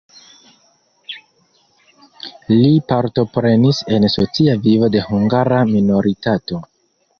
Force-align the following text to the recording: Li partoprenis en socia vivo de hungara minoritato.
Li 2.53 2.73
partoprenis 2.93 3.83
en 3.99 4.09
socia 4.15 4.57
vivo 4.67 4.91
de 4.99 5.07
hungara 5.11 5.63
minoritato. 5.77 6.67